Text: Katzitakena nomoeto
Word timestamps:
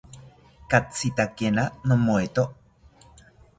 Katzitakena 0.73 1.67
nomoeto 1.93 2.49